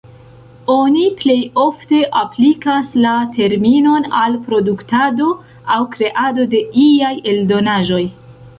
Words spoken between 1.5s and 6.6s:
ofte aplikas la terminon al produktado aŭ kreado